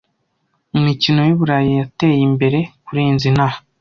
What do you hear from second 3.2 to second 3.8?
inaha